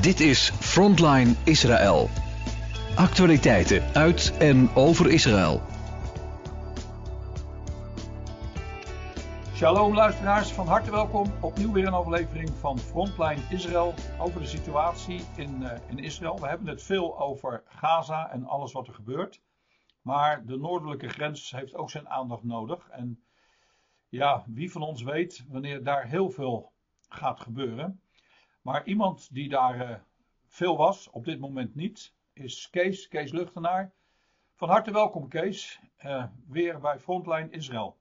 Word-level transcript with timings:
Dit 0.00 0.20
is 0.20 0.50
Frontline 0.50 1.34
Israël. 1.44 2.08
Actualiteiten 2.96 3.94
uit 3.94 4.36
en 4.38 4.74
over 4.74 5.10
Israël. 5.10 5.62
Shalom 9.54 9.94
luisteraars, 9.94 10.52
van 10.52 10.66
harte 10.66 10.90
welkom. 10.90 11.32
Opnieuw 11.40 11.72
weer 11.72 11.86
een 11.86 11.92
aflevering 11.92 12.50
van 12.60 12.78
Frontline 12.78 13.40
Israël 13.50 13.94
over 14.18 14.40
de 14.40 14.46
situatie 14.46 15.20
in, 15.36 15.62
uh, 15.62 15.72
in 15.88 15.98
Israël. 15.98 16.40
We 16.40 16.48
hebben 16.48 16.68
het 16.68 16.82
veel 16.82 17.20
over 17.20 17.62
Gaza 17.66 18.30
en 18.30 18.46
alles 18.46 18.72
wat 18.72 18.86
er 18.86 18.94
gebeurt. 18.94 19.40
Maar 20.02 20.46
de 20.46 20.56
noordelijke 20.56 21.08
grens 21.08 21.50
heeft 21.50 21.74
ook 21.74 21.90
zijn 21.90 22.08
aandacht 22.08 22.42
nodig. 22.42 22.88
En 22.88 23.24
ja, 24.08 24.44
wie 24.46 24.72
van 24.72 24.82
ons 24.82 25.02
weet 25.02 25.44
wanneer 25.48 25.82
daar 25.82 26.06
heel 26.06 26.30
veel 26.30 26.72
gaat 27.08 27.40
gebeuren. 27.40 28.00
Maar 28.66 28.86
iemand 28.86 29.34
die 29.34 29.48
daar 29.48 29.90
uh, 29.90 29.96
veel 30.46 30.76
was, 30.76 31.10
op 31.10 31.24
dit 31.24 31.38
moment 31.40 31.74
niet, 31.74 32.12
is 32.32 32.70
Kees, 32.70 33.08
Kees 33.08 33.32
Luchtenaar. 33.32 33.92
Van 34.54 34.68
harte 34.68 34.92
welkom 34.92 35.28
Kees, 35.28 35.80
uh, 36.04 36.24
weer 36.48 36.80
bij 36.80 36.98
Frontline 36.98 37.50
Israël. 37.50 37.96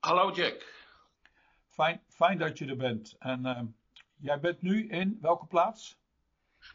Hallo 0.00 0.32
Jack. 0.32 0.86
Fijn, 1.68 2.02
fijn 2.08 2.38
dat 2.38 2.58
je 2.58 2.66
er 2.66 2.76
bent. 2.76 3.16
En 3.18 3.46
uh, 3.46 3.60
jij 4.16 4.40
bent 4.40 4.62
nu 4.62 4.88
in 4.88 5.18
welke 5.20 5.46
plaats? 5.46 5.98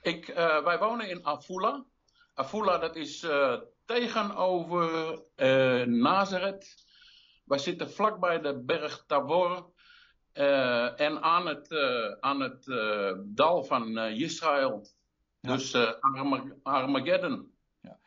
Ik, 0.01 0.27
uh, 0.27 0.63
wij 0.63 0.79
wonen 0.79 1.09
in 1.09 1.23
Afula. 1.23 1.85
Afula, 2.33 2.77
dat 2.77 2.95
is 2.95 3.23
uh, 3.23 3.59
tegenover 3.85 5.19
Nazareth. 5.87 6.85
Wij 7.45 7.57
zitten 7.57 7.91
vlakbij 7.91 8.39
de 8.39 8.59
berg 8.59 9.03
Tabor. 9.07 9.71
En 10.95 11.21
aan 11.23 11.47
het, 11.47 11.75
aan 12.19 12.39
het 12.39 12.65
dal 13.25 13.63
van 13.63 13.97
Israël. 13.97 14.87
Ja. 15.39 15.53
Dus 15.53 15.75
Armageddon. 16.63 17.51
Ja. 17.81 17.97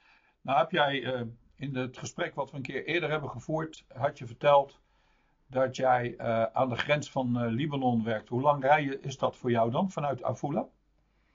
Nou 0.40 0.58
heb 0.58 0.70
jij 0.70 1.26
in 1.56 1.76
het 1.76 1.98
gesprek 1.98 2.34
wat 2.34 2.50
we 2.50 2.56
een 2.56 2.62
keer 2.62 2.84
eerder 2.84 3.10
hebben 3.10 3.30
gevoerd, 3.30 3.84
had 3.94 4.18
je 4.18 4.26
verteld 4.26 4.80
dat 5.46 5.76
jij 5.76 6.18
aan 6.52 6.68
de 6.68 6.76
grens 6.76 7.10
van 7.10 7.46
Libanon 7.46 8.04
werkt. 8.04 8.28
Hoe 8.28 8.42
lang 8.42 8.62
rijden 8.62 9.02
is 9.02 9.18
dat 9.18 9.36
voor 9.36 9.50
jou 9.50 9.70
dan 9.70 9.90
vanuit 9.90 10.22
Afula? 10.22 10.66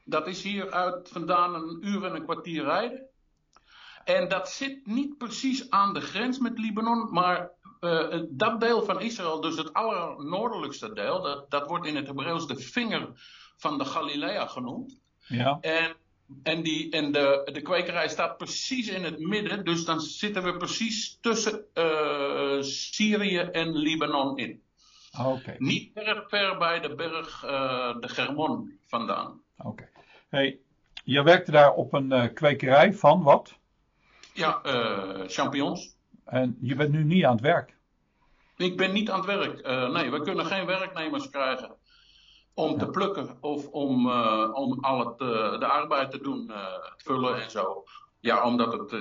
Dat 0.04 0.28
is 0.28 0.44
hier 0.44 0.72
uit 0.72 1.10
vandaan 1.10 1.56
een 1.56 1.88
uur 1.88 2.06
en 2.06 2.16
een 2.16 2.24
kwartier 2.24 2.64
rijden. 2.64 3.06
En 4.04 4.28
dat 4.28 4.50
zit 4.50 4.86
niet 4.86 5.18
precies 5.18 5.70
aan 5.70 5.94
de 5.94 6.02
grens 6.02 6.40
met 6.40 6.60
Libanon, 6.60 7.12
maar 7.12 7.52
uh, 7.82 8.22
dat 8.30 8.60
deel 8.60 8.84
van 8.84 9.02
Israël, 9.02 9.42
dus 9.42 9.58
het 9.58 9.74
allernoordelijkste 9.74 10.94
deel, 10.94 11.22
dat, 11.22 11.50
dat 11.52 11.68
wordt 11.68 11.86
in 11.86 11.96
het 11.96 12.08
Hebreeuws 12.08 12.48
de 12.48 12.58
vinger 12.60 13.10
van 13.58 13.78
de 13.78 13.86
Galilea 13.86 14.46
genoemd. 14.46 15.00
Ja. 15.28 15.58
En 15.62 15.96
en, 16.44 16.64
die, 16.64 16.90
en 16.90 17.12
de, 17.12 17.50
de 17.52 17.62
kwekerij 17.62 18.08
staat 18.08 18.38
precies 18.38 18.88
in 18.88 19.04
het 19.04 19.20
midden, 19.20 19.66
dus 19.66 19.86
dan 19.86 20.02
zitten 20.02 20.44
we 20.44 20.58
precies 20.58 21.18
tussen 21.22 21.66
uh, 21.74 22.62
Syrië 22.62 23.38
en 23.38 23.78
Libanon 23.78 24.38
in. 24.38 24.62
Okay. 25.20 25.56
Niet 25.58 25.92
erg 25.94 26.30
ver 26.30 26.58
bij 26.58 26.80
de 26.80 26.96
berg 26.96 27.44
uh, 27.44 28.00
de 28.00 28.10
Germon 28.10 28.80
vandaan. 28.86 29.42
Oké. 29.58 29.68
Okay. 29.68 29.90
Hey, 30.30 30.60
je 31.04 31.24
werkte 31.24 31.52
daar 31.52 31.74
op 31.74 31.94
een 31.94 32.34
kwekerij 32.34 32.94
van 32.94 33.24
wat? 33.24 33.58
Ja, 34.34 34.62
champignons. 35.28 35.97
En 36.28 36.58
je 36.62 36.76
bent 36.76 36.92
nu 36.92 37.04
niet 37.04 37.26
aan 37.26 37.32
het 37.32 37.42
werk? 37.42 37.76
Ik 38.58 38.78
ben 38.78 38.94
niet 38.94 39.10
aan 39.10 39.18
het 39.18 39.28
werk. 39.28 39.68
nee, 39.92 40.12
we 40.12 40.22
kunnen 40.22 40.46
geen 40.46 40.66
werknemers 40.66 41.30
krijgen 41.30 41.76
om 42.58 42.72
ja. 42.72 42.78
te 42.78 42.88
plukken 42.88 43.38
of 43.42 43.68
om, 43.68 44.08
uh, 44.08 44.50
om 44.54 44.80
al 44.80 45.00
het, 45.00 45.22
uh, 45.22 45.60
de 45.60 45.66
arbeid 45.66 46.12
te 46.12 46.22
doen, 46.22 46.52
het 46.82 47.04
vullen 47.04 47.42
en 47.42 47.52
zo. 47.52 47.84
Ja, 48.20 48.46
omdat 48.46 48.74
het, 48.74 48.92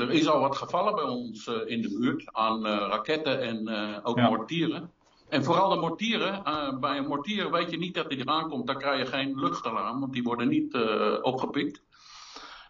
er 0.00 0.10
is 0.10 0.28
al 0.28 0.40
wat 0.40 0.56
gevallen 0.56 0.94
bij 0.94 1.04
ons 1.04 1.46
in 1.46 1.82
de 1.82 1.98
buurt 1.98 2.28
aan 2.32 2.66
raketten 2.66 3.40
en 3.40 3.68
ook 4.02 4.16
ja. 4.16 4.28
mortieren. 4.28 4.92
En 5.28 5.44
vooral 5.44 5.68
de 5.68 5.76
mortieren. 5.76 6.42
bij 6.80 6.98
een 6.98 7.06
mortier 7.06 7.50
weet 7.50 7.70
je 7.70 7.78
niet 7.78 7.94
dat 7.94 8.08
die 8.08 8.18
eraan 8.18 8.48
komt. 8.48 8.66
Dan 8.66 8.78
krijg 8.78 8.98
je 8.98 9.06
geen 9.06 9.40
luchtalarm, 9.40 10.00
want 10.00 10.12
die 10.12 10.22
worden 10.22 10.48
niet 10.48 10.74
opgepikt. 11.22 11.82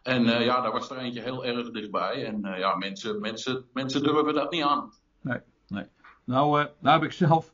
En 0.08 0.24
ja, 0.24 0.60
daar 0.60 0.72
was 0.72 0.90
er 0.90 0.98
eentje 0.98 1.22
heel 1.22 1.44
erg 1.44 1.70
dichtbij. 1.70 2.26
En 2.26 2.40
ja, 2.58 2.76
mensen, 2.76 3.20
mensen, 3.20 3.64
mensen 3.72 4.02
durven 4.02 4.34
dat 4.34 4.50
niet 4.50 4.62
aan. 4.62 4.92
Nee, 5.20 5.40
nee. 5.68 5.84
Nou, 6.24 6.66
nou 6.78 7.00
heb 7.00 7.10
ik 7.10 7.12
zelf, 7.12 7.52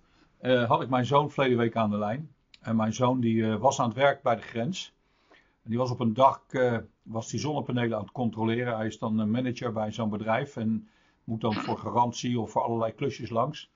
had 0.67 0.83
ik 0.83 0.89
mijn 0.89 1.07
zoon 1.07 1.31
verleden 1.31 1.59
week 1.59 1.77
aan 1.77 1.91
de 1.91 1.99
lijn. 1.99 2.35
En 2.65 2.77
mijn 2.77 2.93
zoon 2.93 3.21
die 3.21 3.35
uh, 3.35 3.57
was 3.57 3.81
aan 3.81 3.89
het 3.89 3.97
werk 3.97 4.23
bij 4.23 4.37
de 4.37 4.43
grens. 4.43 4.95
En 5.31 5.71
die 5.71 5.79
was 5.79 5.91
op 5.91 6.01
een 6.01 6.17
uh, 6.51 6.79
was 7.03 7.31
die 7.31 7.41
zonnepanelen 7.41 7.97
aan 7.97 8.03
het 8.03 8.13
controleren. 8.13 8.77
Hij 8.77 8.87
is 8.87 8.99
dan 8.99 9.31
manager 9.31 9.73
bij 9.73 9.93
zo'n 9.93 10.11
bedrijf 10.11 10.57
en 10.57 10.89
moet 11.25 11.41
dan 11.41 11.55
voor 11.55 11.79
garantie 11.79 12.41
of 12.41 12.51
voor 12.51 12.63
allerlei 12.63 12.93
klusjes 12.93 13.31
langs. 13.31 13.71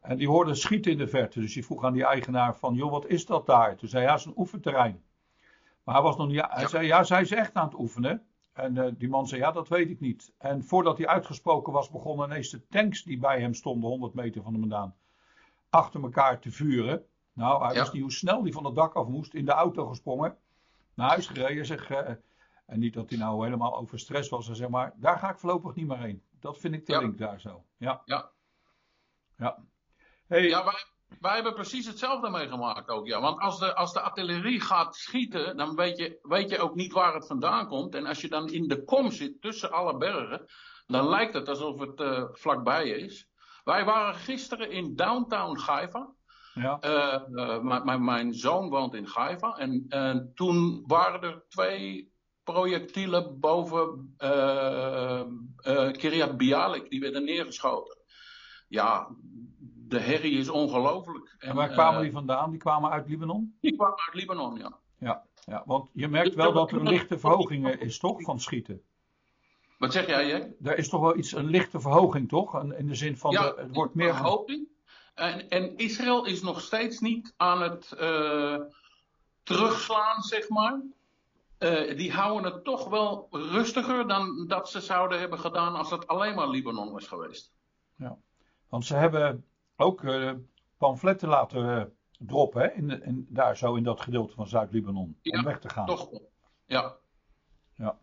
En 0.00 0.16
die 0.16 0.28
hoorde 0.28 0.54
schieten 0.54 0.92
in 0.92 0.98
de 0.98 1.08
verte. 1.08 1.40
Dus 1.40 1.54
die 1.54 1.64
vroeg 1.64 1.84
aan 1.84 1.92
die 1.92 2.04
eigenaar 2.04 2.56
van, 2.56 2.74
joh, 2.74 2.90
wat 2.90 3.06
is 3.06 3.26
dat 3.26 3.46
daar? 3.46 3.76
Toen 3.76 3.88
zei 3.88 4.02
hij, 4.02 4.10
ja, 4.10 4.18
het 4.18 4.26
is 4.26 4.32
een 4.32 4.40
oefenterrein. 4.40 5.02
Maar 5.88 5.96
hij 5.96 6.06
was 6.06 6.16
nog 6.16 6.28
niet, 6.28 6.44
hij 6.48 6.66
zei, 6.66 6.86
ja, 6.86 7.02
zij 7.02 7.20
is 7.20 7.30
echt 7.30 7.54
aan 7.54 7.64
het 7.64 7.78
oefenen. 7.78 8.26
En 8.52 8.74
uh, 8.74 8.86
die 8.98 9.08
man 9.08 9.26
zei, 9.26 9.40
ja, 9.40 9.52
dat 9.52 9.68
weet 9.68 9.90
ik 9.90 10.00
niet. 10.00 10.32
En 10.38 10.64
voordat 10.64 10.98
hij 10.98 11.06
uitgesproken 11.06 11.72
was, 11.72 11.90
begonnen 11.90 12.26
ineens 12.28 12.50
de 12.50 12.66
tanks 12.66 13.02
die 13.02 13.18
bij 13.18 13.40
hem 13.40 13.54
stonden, 13.54 13.90
100 13.90 14.14
meter 14.14 14.42
van 14.42 14.52
hem 14.52 14.60
vandaan, 14.60 14.96
achter 15.70 16.02
elkaar 16.02 16.38
te 16.38 16.50
vuren. 16.50 17.06
Nou, 17.32 17.64
hij 17.64 17.74
ja. 17.74 17.80
wist 17.80 17.92
niet 17.92 18.02
hoe 18.02 18.12
snel 18.12 18.42
hij 18.42 18.52
van 18.52 18.64
het 18.64 18.74
dak 18.74 18.94
af 18.94 19.06
moest. 19.06 19.34
In 19.34 19.44
de 19.44 19.52
auto 19.52 19.86
gesprongen. 19.86 20.36
Naar 20.94 21.08
huis 21.08 21.26
gereden. 21.26 21.66
Zeg, 21.66 21.90
uh, 21.90 22.08
en 22.66 22.78
niet 22.78 22.94
dat 22.94 23.08
hij 23.08 23.18
nou 23.18 23.44
helemaal 23.44 23.76
overstress 23.76 24.28
was. 24.28 24.50
Zeg 24.50 24.68
maar, 24.68 24.92
daar 24.96 25.18
ga 25.18 25.30
ik 25.30 25.38
voorlopig 25.38 25.74
niet 25.74 25.86
meer 25.86 25.98
heen. 25.98 26.22
Dat 26.40 26.58
vind 26.58 26.74
ik 26.74 26.86
de 26.86 26.92
ja. 26.92 26.98
link 26.98 27.18
daar 27.18 27.40
zo. 27.40 27.64
Ja. 27.76 28.02
Ja. 28.04 28.30
Ja. 29.36 29.58
Hey. 30.26 30.48
ja 30.48 30.64
wij, 30.64 30.84
wij 31.20 31.34
hebben 31.34 31.54
precies 31.54 31.86
hetzelfde 31.86 32.30
meegemaakt 32.30 32.88
ook. 32.88 33.06
Ja. 33.06 33.20
Want 33.20 33.40
als 33.40 33.58
de, 33.58 33.74
als 33.74 33.92
de 33.92 34.00
artillerie 34.00 34.60
gaat 34.60 34.96
schieten. 34.96 35.56
Dan 35.56 35.74
weet 35.74 35.98
je, 35.98 36.18
weet 36.22 36.50
je 36.50 36.58
ook 36.58 36.74
niet 36.74 36.92
waar 36.92 37.14
het 37.14 37.26
vandaan 37.26 37.66
komt. 37.66 37.94
En 37.94 38.06
als 38.06 38.20
je 38.20 38.28
dan 38.28 38.48
in 38.48 38.68
de 38.68 38.84
kom 38.84 39.10
zit 39.10 39.40
tussen 39.40 39.72
alle 39.72 39.96
bergen. 39.96 40.46
Dan 40.86 41.08
lijkt 41.08 41.34
het 41.34 41.48
alsof 41.48 41.80
het 41.80 42.00
uh, 42.00 42.24
vlakbij 42.32 42.88
is. 42.88 43.28
Wij 43.64 43.84
waren 43.84 44.14
gisteren 44.14 44.70
in 44.70 44.96
downtown 44.96 45.58
Haifa. 45.58 46.12
Ja. 46.54 46.78
Uh, 46.84 47.62
uh, 47.62 47.96
mijn 47.96 48.34
zoon 48.34 48.68
woont 48.68 48.94
in 48.94 49.06
Haifa. 49.12 49.56
En, 49.56 49.84
en 49.88 50.32
toen 50.34 50.84
waren 50.86 51.22
er 51.22 51.44
twee 51.48 52.12
projectielen 52.42 53.40
boven 53.40 54.14
uh, 54.18 55.22
Kiryat 55.92 56.36
Bialik. 56.36 56.90
Die 56.90 57.00
werden 57.00 57.24
neergeschoten. 57.24 57.96
Ja, 58.68 59.08
de 59.88 60.00
herrie 60.00 60.38
is 60.38 60.48
ongelooflijk. 60.48 61.36
En, 61.38 61.48
en 61.48 61.54
waar 61.54 61.68
kwamen 61.68 62.02
die 62.02 62.12
vandaan? 62.12 62.50
Die 62.50 62.60
kwamen 62.60 62.90
uit 62.90 63.08
Libanon? 63.08 63.56
Die 63.60 63.76
kwamen 63.76 63.98
uit 64.06 64.14
Libanon, 64.14 64.56
ja. 64.56 64.78
Ja, 64.98 65.24
ja 65.44 65.62
want 65.66 65.90
je 65.92 66.08
merkt 66.08 66.34
wel 66.34 66.52
dat 66.52 66.70
er 66.70 66.78
een 66.78 66.88
lichte 66.88 67.18
verhoging 67.18 67.68
is, 67.68 67.98
toch, 67.98 68.22
van 68.22 68.40
schieten? 68.40 68.82
Wat 69.78 69.92
zeg 69.92 70.06
jij, 70.06 70.26
Jack? 70.26 70.48
Er 70.62 70.78
is 70.78 70.88
toch 70.88 71.00
wel 71.00 71.16
iets, 71.16 71.32
een 71.32 71.50
lichte 71.50 71.80
verhoging, 71.80 72.28
toch? 72.28 72.62
In 72.62 72.86
de 72.86 72.94
zin 72.94 73.16
van, 73.16 73.30
ja, 73.30 73.42
de, 73.42 73.60
het 73.60 73.74
wordt 73.74 73.94
meer... 73.94 74.14
verhoging. 74.14 74.68
En, 75.14 75.48
en, 75.48 75.76
Israël 75.76 76.24
is 76.24 76.42
nog 76.42 76.60
steeds 76.60 76.98
niet 76.98 77.34
aan 77.36 77.62
het 77.62 77.96
uh, 78.00 78.56
terugslaan, 79.42 80.22
zeg 80.22 80.48
maar. 80.48 80.80
Uh, 81.58 81.96
die 81.96 82.12
houden 82.12 82.52
het 82.52 82.64
toch 82.64 82.88
wel 82.88 83.28
rustiger 83.30 84.08
dan 84.08 84.46
dat 84.46 84.70
ze 84.70 84.80
zouden 84.80 85.18
hebben 85.18 85.38
gedaan 85.38 85.74
als 85.74 85.90
het 85.90 86.06
alleen 86.06 86.34
maar 86.34 86.48
Libanon 86.48 86.92
was 86.92 87.06
geweest. 87.06 87.52
Ja, 87.96 88.16
want 88.68 88.84
ze 88.84 88.94
hebben 88.94 89.44
ook 89.80 90.02
uh, 90.02 90.32
pamfletten 90.76 91.28
laten 91.28 91.92
droppen 92.18 92.62
hè? 92.62 92.68
In, 92.68 93.02
in, 93.02 93.26
daar 93.28 93.56
zo 93.56 93.74
in 93.74 93.82
dat 93.82 94.00
gedeelte 94.00 94.34
van 94.34 94.46
Zuid-Libanon 94.48 95.18
ja, 95.22 95.38
om 95.38 95.44
weg 95.44 95.60
te 95.60 95.68
gaan. 95.68 95.86
Toch, 95.86 96.10
ja. 96.66 96.96
ja. 97.74 97.98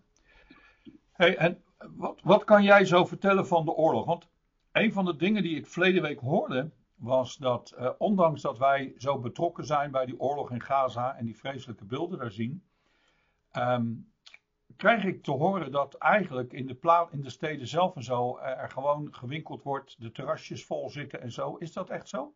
Hey, 1.12 1.38
en 1.38 1.64
wat, 1.96 2.20
wat 2.24 2.44
kan 2.44 2.64
jij 2.64 2.86
zo 2.86 3.06
vertellen 3.06 3.48
van 3.48 3.66
de 3.66 3.72
oorlog? 3.72 4.06
Want 4.06 4.28
een 4.72 4.94
van 4.94 5.06
de 5.06 5.16
dingen 5.16 5.44
die 5.44 5.58
ik 5.58 5.68
verleden 5.68 6.02
week 6.02 6.20
hoorde 6.20 6.72
was 6.96 7.38
dat 7.38 7.76
uh, 7.80 7.90
ondanks 7.98 8.42
dat 8.42 8.58
wij 8.58 8.94
zo 8.98 9.20
betrokken 9.20 9.66
zijn 9.66 9.92
bij 9.92 10.06
die 10.06 10.20
oorlog 10.20 10.52
in 10.52 10.62
Gaza 10.62 11.16
en 11.16 11.26
die 11.26 11.38
vreselijke 11.38 11.86
beelden 11.86 12.20
daar 12.20 12.32
zien, 12.32 12.64
um, 13.54 14.14
krijg 14.78 15.04
ik 15.04 15.24
te 15.24 15.32
horen 15.32 15.72
dat 15.72 15.94
eigenlijk 15.94 16.54
in 16.54 16.68
de, 16.68 17.08
in 17.12 17.22
de 17.22 17.30
steden 17.30 17.68
zelf 17.68 17.96
en 17.96 18.04
zo 18.04 18.38
uh, 18.38 18.46
er 18.46 18.70
gewoon 18.70 19.08
gewinkeld 19.14 19.64
wordt, 19.64 19.96
de 20.02 20.12
terrasjes 20.12 20.66
vol 20.66 20.90
zitten 20.90 21.22
en 21.22 21.32
zo. 21.32 21.56
Is 21.56 21.74
dat 21.74 21.90
echt 21.90 22.10
zo? 22.10 22.34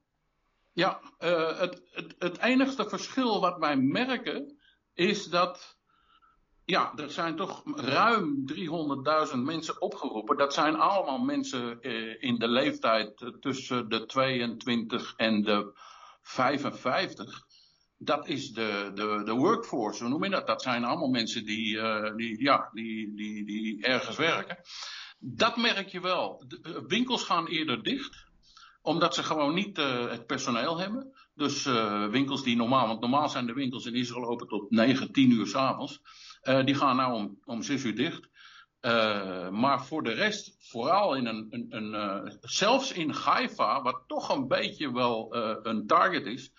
Ja, 0.74 1.00
uh, 1.20 1.60
het, 1.60 1.82
het, 1.92 2.16
het 2.20 2.38
enigste 2.38 2.90
verschil 2.90 3.42
wat 3.42 3.58
wij 3.58 3.78
merken 3.78 4.60
is 4.94 5.26
dat 5.26 5.78
ja, 6.70 6.94
er 6.96 7.10
zijn 7.10 7.36
toch 7.36 7.64
ruim 7.76 8.46
300.000 9.32 9.38
mensen 9.38 9.82
opgeroepen. 9.82 10.38
Dat 10.38 10.54
zijn 10.54 10.76
allemaal 10.76 11.20
mensen 11.20 11.82
eh, 11.82 12.24
in 12.24 12.36
de 12.36 12.48
leeftijd 12.48 13.32
tussen 13.40 13.90
de 13.90 14.06
22 14.06 15.14
en 15.16 15.42
de 15.42 15.72
55. 16.22 17.48
Dat 18.02 18.28
is 18.28 18.52
de, 18.52 18.92
de, 18.94 19.22
de 19.26 19.34
workforce, 19.34 20.04
hoe 20.04 20.12
noem 20.12 20.24
je 20.24 20.30
dat? 20.30 20.48
Dat 20.48 20.62
zijn 20.62 20.84
allemaal 20.84 21.10
mensen 21.10 21.46
die, 21.46 21.76
uh, 21.76 22.16
die, 22.16 22.44
ja, 22.44 22.70
die, 22.74 23.16
die, 23.16 23.46
die 23.46 23.84
ergens 23.84 24.16
werken. 24.16 24.58
Dat 25.20 25.58
merk 25.58 25.88
je 25.88 26.02
wel. 26.02 26.44
De, 26.48 26.84
winkels 26.88 27.24
gaan 27.24 27.48
eerder 27.48 27.84
dicht 27.84 28.28
omdat 28.82 29.16
ze 29.16 29.24
gewoon 29.24 29.54
niet 29.54 29.78
uh, 29.78 30.10
het 30.10 30.26
personeel 30.26 30.80
hebben. 30.80 31.14
Dus 31.34 31.64
winkels 32.12 32.44
die 32.44 32.56
normaal, 32.56 32.88
want 32.88 33.00
normaal 33.00 33.30
zijn 33.30 33.46
de 33.46 33.54
winkels 33.54 33.86
in 33.86 33.96
Israël 33.96 34.26
open 34.26 34.48
tot 34.48 34.72
9, 34.72 35.12
10 35.12 35.32
uur 35.32 35.48
s'avonds. 35.48 36.02
Die 36.66 36.76
gaan 36.76 36.96
nou 36.96 37.14
om, 37.14 37.40
om 37.46 37.62
6 37.62 37.84
uur 37.84 37.96
dicht. 37.96 38.30
maar 39.52 39.86
voor 39.86 40.04
de 40.04 40.12
rest, 40.12 40.56
vooral 40.60 41.16
in 41.16 41.26
een, 41.26 41.48
een, 41.50 41.94
een 41.94 42.38
zelfs 42.42 42.92
in 42.92 43.10
Haifa, 43.10 43.82
wat 43.82 44.04
toch 44.08 44.30
een 44.30 44.48
beetje 44.48 44.94
wel 44.94 45.36
een 45.64 45.88
target 45.88 46.26
is. 46.26 46.52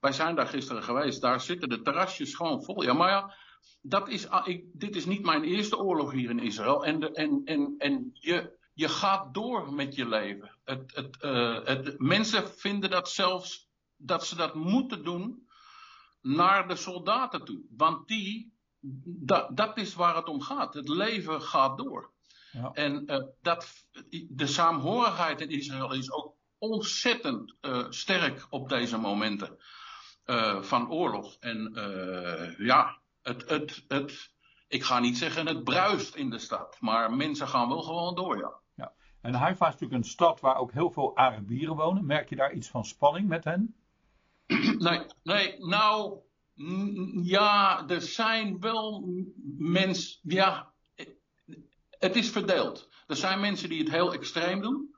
Wij 0.00 0.12
zijn 0.12 0.34
daar 0.34 0.46
gisteren 0.46 0.82
geweest, 0.82 1.20
daar 1.20 1.40
zitten 1.40 1.68
de 1.68 1.82
terrasjes 1.82 2.34
gewoon 2.34 2.64
vol. 2.64 2.82
Ja, 2.82 2.92
maar 2.92 3.10
ja, 3.10 3.34
dat 3.82 4.08
is, 4.08 4.28
ah, 4.28 4.48
ik, 4.48 4.64
dit 4.72 4.96
is 4.96 5.04
niet 5.04 5.22
mijn 5.22 5.44
eerste 5.44 5.78
oorlog 5.78 6.12
hier 6.12 6.30
in 6.30 6.38
Israël. 6.38 6.84
En, 6.84 7.00
de, 7.00 7.12
en, 7.12 7.40
en, 7.44 7.74
en 7.78 8.10
je, 8.12 8.58
je 8.74 8.88
gaat 8.88 9.34
door 9.34 9.72
met 9.72 9.94
je 9.94 10.08
leven. 10.08 10.56
Het, 10.64 10.94
het, 10.94 11.18
uh, 11.22 11.64
het, 11.64 11.98
mensen 11.98 12.48
vinden 12.48 12.90
dat 12.90 13.10
zelfs 13.10 13.68
dat 13.96 14.26
ze 14.26 14.36
dat 14.36 14.54
moeten 14.54 15.04
doen 15.04 15.48
naar 16.22 16.68
de 16.68 16.76
soldaten 16.76 17.44
toe. 17.44 17.60
Want 17.76 18.08
die, 18.08 18.52
dat, 19.04 19.56
dat 19.56 19.76
is 19.76 19.94
waar 19.94 20.16
het 20.16 20.28
om 20.28 20.42
gaat. 20.42 20.74
Het 20.74 20.88
leven 20.88 21.42
gaat 21.42 21.78
door. 21.78 22.12
Ja. 22.52 22.70
En 22.72 23.02
uh, 23.06 23.24
dat, 23.42 23.86
de 24.28 24.46
saamhorigheid 24.46 25.40
in 25.40 25.50
Israël 25.50 25.92
is 25.92 26.12
ook 26.12 26.34
ontzettend 26.58 27.54
uh, 27.60 27.86
sterk 27.90 28.46
op 28.50 28.68
deze 28.68 28.98
momenten 28.98 29.58
van 30.60 30.90
oorlog. 30.90 31.36
En 31.40 31.72
ja, 32.58 32.98
het, 33.22 33.48
het, 33.48 33.84
het, 33.88 34.30
ik 34.68 34.82
ga 34.82 34.98
niet 34.98 35.18
zeggen 35.18 35.46
het 35.46 35.64
bruist 35.64 36.14
in 36.14 36.30
de 36.30 36.38
stad, 36.38 36.76
maar 36.80 37.12
mensen 37.12 37.48
gaan 37.48 37.68
wel 37.68 37.82
gewoon 37.82 38.14
door, 38.14 38.38
ja. 38.38 38.52
ja. 38.74 38.92
En 39.20 39.34
Haifa 39.34 39.66
is 39.66 39.72
natuurlijk 39.72 40.02
een 40.02 40.10
stad 40.10 40.40
waar 40.40 40.56
ook 40.56 40.72
heel 40.72 40.90
veel 40.90 41.16
Arabieren 41.16 41.76
wonen. 41.76 42.06
Merk 42.06 42.28
je 42.28 42.36
daar 42.36 42.52
iets 42.52 42.68
van 42.68 42.84
spanning 42.84 43.28
met 43.28 43.44
hen? 43.44 43.74
Nee, 44.78 45.00
nee, 45.22 45.58
nou, 45.58 46.18
ja, 47.22 47.84
er 47.88 48.00
zijn 48.02 48.60
wel 48.60 49.04
mensen, 49.58 50.18
ja, 50.22 50.72
het 51.98 52.16
is 52.16 52.30
verdeeld. 52.30 52.88
Er 53.06 53.16
zijn 53.16 53.40
mensen 53.40 53.68
die 53.68 53.78
het 53.78 53.90
heel 53.90 54.12
extreem 54.12 54.60
doen. 54.60 54.94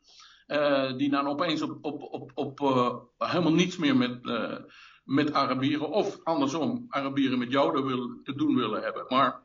Uh, 0.47 0.97
die 0.97 1.11
dan 1.11 1.27
opeens 1.27 1.63
op, 1.63 1.79
op, 1.85 2.03
op, 2.03 2.31
op 2.35 2.61
uh, 2.61 2.95
helemaal 3.19 3.53
niets 3.53 3.77
meer 3.77 3.97
met, 3.97 4.25
uh, 4.25 4.57
met 5.03 5.33
Arabieren 5.33 5.91
of 5.91 6.19
andersom 6.25 6.87
Arabieren 6.89 7.39
met 7.39 7.51
Joden 7.51 8.21
te 8.25 8.35
doen 8.35 8.55
willen 8.55 8.83
hebben. 8.83 9.05
Maar 9.09 9.41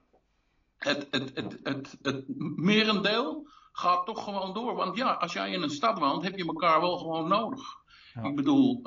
het, 0.77 1.07
het, 1.11 1.31
het, 1.33 1.59
het, 1.63 1.97
het 2.01 2.23
merendeel 2.55 3.47
gaat 3.71 4.05
toch 4.05 4.23
gewoon 4.23 4.53
door. 4.53 4.75
Want 4.75 4.97
ja, 4.97 5.13
als 5.13 5.33
jij 5.33 5.51
in 5.51 5.61
een 5.61 5.69
stad 5.69 5.99
woont, 5.99 6.23
heb 6.23 6.37
je 6.37 6.45
elkaar 6.45 6.81
wel 6.81 6.97
gewoon 6.97 7.27
nodig. 7.27 7.77
Ja. 8.13 8.23
Ik 8.23 8.35
bedoel, 8.35 8.81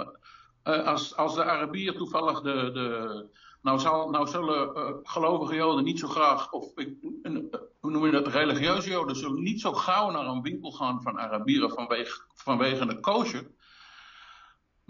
uh, 0.65 0.87
als, 0.87 1.17
als 1.17 1.35
de 1.35 1.45
Arabier 1.45 1.97
toevallig 1.97 2.41
de. 2.41 2.71
de 2.73 3.29
nou, 3.63 3.79
zal, 3.79 4.11
nou 4.11 4.29
zullen 4.29 4.77
uh, 4.77 4.91
gelovige 5.03 5.55
Joden 5.55 5.85
niet 5.85 5.99
zo 5.99 6.09
graag, 6.09 6.53
of 6.53 6.77
ik, 6.77 6.95
een, 7.23 7.55
hoe 7.81 7.91
noem 7.91 8.07
je 8.07 8.13
dat, 8.13 8.27
religieuze 8.27 8.91
Joden 8.91 9.17
zullen 9.17 9.43
niet 9.43 9.61
zo 9.61 9.73
gauw 9.73 10.11
naar 10.11 10.27
een 10.27 10.43
winkel 10.43 10.71
gaan 10.71 11.03
van 11.03 11.19
Arabieren 11.19 11.71
vanwege, 11.71 12.21
vanwege 12.35 12.83
een 12.83 13.01
kosher. 13.01 13.51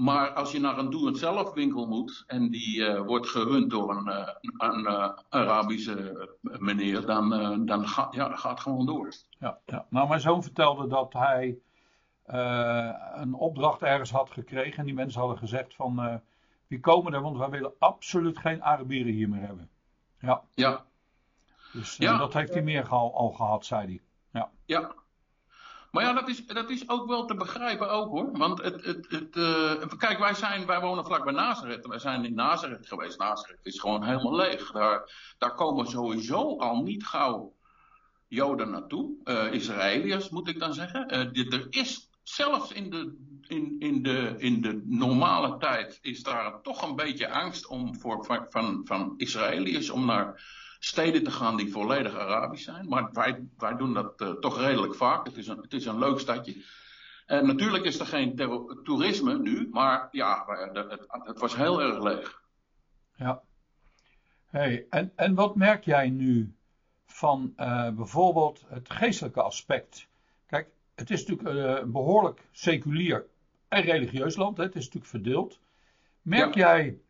Maar 0.01 0.33
als 0.33 0.53
je 0.53 0.61
naar 0.61 0.79
een 0.79 0.91
doe-het-zelf 0.91 1.53
winkel 1.55 1.87
moet 1.87 2.25
en 2.27 2.51
die 2.51 2.77
uh, 2.77 3.01
wordt 3.01 3.29
gerund 3.29 3.71
door 3.71 3.97
een, 3.97 4.09
uh, 4.09 4.29
een 4.59 4.81
uh, 4.81 5.11
Arabische 5.29 6.29
meneer, 6.41 7.07
dan, 7.07 7.29
dan 7.67 7.89
ga, 7.89 8.09
ja, 8.11 8.37
gaat 8.37 8.51
het 8.51 8.61
gewoon 8.61 8.87
door. 8.87 9.13
Ja, 9.39 9.59
ja. 9.67 9.87
Nou, 9.91 10.09
mijn 10.09 10.21
zoon 10.21 10.43
vertelde 10.43 10.87
dat 10.87 11.13
hij 11.13 11.59
een 13.15 13.35
opdracht 13.35 13.83
ergens 13.83 14.11
had 14.11 14.31
gekregen 14.31 14.79
en 14.79 14.85
die 14.85 14.95
mensen 14.95 15.21
hadden 15.21 15.39
gezegd 15.39 15.75
van 15.75 16.21
wie 16.67 16.81
komen 16.81 17.13
er, 17.13 17.21
want 17.23 17.39
wij 17.39 17.51
willen 17.51 17.73
absoluut 17.79 18.39
geen 18.39 18.63
Arabieren 18.63 19.13
hier 19.13 19.29
meer 19.29 19.47
hebben. 19.47 19.69
Ja. 20.21 20.43
ja. 20.55 20.85
Dus 21.73 21.97
ja. 21.97 22.19
dat 22.19 22.33
heeft 22.33 22.55
hij 22.55 22.63
meer 22.63 22.89
al, 22.89 23.15
al 23.15 23.31
gehad, 23.31 23.67
zei 23.67 23.87
hij. 23.87 24.01
Ja. 24.31 24.51
ja. 24.65 24.95
Maar 25.91 26.05
ja, 26.05 26.13
dat 26.13 26.29
is, 26.29 26.47
dat 26.47 26.71
is 26.71 26.89
ook 26.89 27.07
wel 27.07 27.25
te 27.25 27.35
begrijpen 27.35 27.91
ook 27.91 28.11
hoor. 28.11 28.39
Want 28.39 28.63
het, 28.63 28.85
het, 28.85 29.07
het, 29.09 29.37
uh, 29.37 29.73
kijk, 29.99 30.19
wij, 30.19 30.35
zijn, 30.35 30.67
wij 30.67 30.81
wonen 30.81 31.05
vlak 31.05 31.25
bij 31.25 31.33
Nazareth. 31.33 31.87
Wij 31.87 31.99
zijn 31.99 32.25
in 32.25 32.35
Nazareth 32.35 32.87
geweest. 32.87 33.19
Nazareth 33.19 33.61
is 33.63 33.81
gewoon 33.81 34.05
helemaal 34.05 34.37
leeg. 34.37 34.71
Daar, 34.71 35.35
daar 35.39 35.55
komen 35.55 35.87
sowieso 35.87 36.59
al 36.59 36.83
niet 36.83 37.07
gauw 37.07 37.55
Joden 38.29 38.71
naartoe. 38.71 39.15
Uh, 39.25 39.53
Israëliërs 39.53 40.29
moet 40.29 40.49
ik 40.49 40.59
dan 40.59 40.75
zeggen. 40.75 41.33
Dit, 41.33 41.53
er 41.53 41.67
is 41.71 42.11
zelfs 42.23 42.73
in 42.73 42.91
de, 42.91 43.17
in, 43.47 43.77
in, 43.79 44.03
de, 44.03 44.35
in 44.39 44.61
de 44.61 44.83
normale 44.85 45.57
tijd 45.57 45.99
is 46.03 46.23
daar 46.23 46.63
toch 46.63 46.83
een 46.83 46.97
beetje 46.97 47.31
angst 47.31 47.67
om 47.67 47.97
voor, 47.97 48.25
van, 48.25 48.47
van, 48.49 48.81
van 48.85 49.15
Israëliërs 49.17 49.91
om 49.91 50.07
naar 50.07 50.43
steden 50.83 51.23
te 51.23 51.31
gaan 51.31 51.57
die 51.57 51.71
volledig 51.71 52.19
Arabisch 52.19 52.65
zijn. 52.65 52.89
Maar 52.89 53.13
wij, 53.13 53.49
wij 53.59 53.77
doen 53.77 53.95
dat 53.95 54.21
uh, 54.21 54.31
toch 54.31 54.61
redelijk 54.61 54.95
vaak. 54.95 55.27
Het 55.27 55.37
is 55.37 55.47
een, 55.47 55.59
het 55.59 55.73
is 55.73 55.87
een 55.87 55.99
leuk 55.99 56.19
stadje. 56.19 56.65
En 57.27 57.47
natuurlijk 57.47 57.85
is 57.85 58.01
er 58.01 58.07
geen 58.07 58.37
toerisme 58.85 59.39
nu, 59.39 59.69
maar 59.71 60.09
ja, 60.11 60.45
het, 60.47 61.07
het, 61.11 61.39
was 61.39 61.57
heel 61.57 61.83
erg 61.83 62.03
leeg. 62.03 62.43
Ja. 63.17 63.43
Hey, 64.47 64.87
en, 64.91 65.13
en 65.17 65.35
wat 65.35 65.57
merk 65.57 65.85
jij 65.85 66.09
nu 66.09 66.55
van 67.07 67.53
uh, 67.57 67.91
bijvoorbeeld 67.91 68.65
het 68.69 68.91
geestelijke 68.91 69.43
aspect? 69.43 70.09
Kijk, 70.47 70.69
het 70.95 71.11
is 71.11 71.27
natuurlijk 71.27 71.57
uh, 71.57 71.81
een 71.81 71.93
behoorlijk 71.93 72.49
seculier 72.53 73.27
en 73.69 73.83
religieus 73.83 74.37
land. 74.37 74.57
Hè? 74.57 74.63
Het 74.63 74.75
is 74.75 74.85
natuurlijk 74.85 75.11
verdeeld. 75.11 75.61
Merk 76.23 76.55
ja. 76.55 76.61
jij 76.61 77.01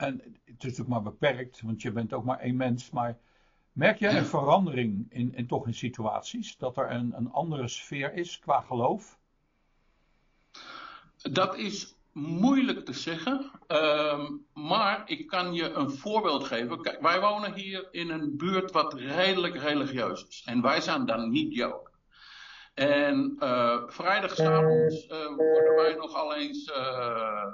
en 0.00 0.14
het 0.24 0.34
is 0.44 0.54
natuurlijk 0.62 0.88
maar 0.88 1.02
beperkt, 1.02 1.60
want 1.62 1.82
je 1.82 1.92
bent 1.92 2.12
ook 2.12 2.24
maar 2.24 2.38
één 2.38 2.56
mens. 2.56 2.90
Maar 2.90 3.18
merk 3.72 3.98
jij 3.98 4.18
een 4.18 4.26
verandering 4.26 5.06
in, 5.08 5.34
in 5.34 5.46
toch 5.46 5.66
in 5.66 5.74
situaties? 5.74 6.56
Dat 6.56 6.76
er 6.76 6.90
een, 6.90 7.12
een 7.16 7.32
andere 7.32 7.68
sfeer 7.68 8.14
is 8.14 8.38
qua 8.38 8.60
geloof? 8.60 9.18
Dat 11.16 11.56
is 11.56 11.94
moeilijk 12.12 12.84
te 12.84 12.92
zeggen. 12.92 13.50
Um, 13.68 14.46
maar 14.54 15.02
ik 15.06 15.26
kan 15.26 15.54
je 15.54 15.70
een 15.70 15.90
voorbeeld 15.90 16.44
geven. 16.44 16.82
Kijk, 16.82 17.00
wij 17.00 17.20
wonen 17.20 17.54
hier 17.54 17.88
in 17.90 18.10
een 18.10 18.36
buurt 18.36 18.70
wat 18.70 18.94
redelijk 18.94 19.56
religieus 19.56 20.26
is. 20.28 20.42
En 20.46 20.62
wij 20.62 20.80
zijn 20.80 21.06
dan 21.06 21.30
niet 21.30 21.54
Joden. 21.54 21.88
En 22.74 23.36
uh, 23.38 23.82
vrijdagavond 23.86 25.06
uh, 25.10 25.26
worden 25.36 25.74
wij 25.76 25.94
nogal 25.94 26.34
eens. 26.34 26.68
Uh, 26.68 27.44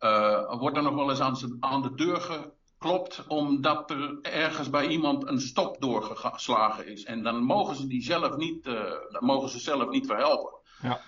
uh, 0.00 0.58
wordt 0.58 0.76
er 0.76 0.82
nog 0.82 0.94
wel 0.94 1.10
eens 1.10 1.20
aan, 1.20 1.56
aan, 1.60 1.82
de 1.82 1.94
deur 1.94 2.20
geklopt 2.20 3.24
omdat 3.26 3.90
er 3.90 4.18
ergens 4.22 4.70
bij 4.70 4.86
iemand 4.86 5.28
een 5.28 5.40
stop 5.40 5.80
doorgeslagen 5.80 6.86
is. 6.86 7.04
En 7.04 7.22
dan 7.22 7.42
mogen 7.42 7.76
ze 7.76 7.86
die 7.86 8.02
zelf 8.02 8.36
niet, 8.36 8.66
uh, 8.66 8.74
dan 9.10 9.24
mogen 9.24 9.48
ze 9.48 9.58
zelf 9.58 9.88
niet 9.88 10.06
verhelpen. 10.06 10.52
Ja. 10.82 11.00